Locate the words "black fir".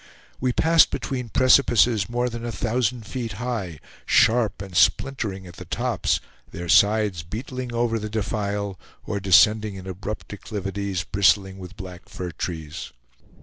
11.77-12.31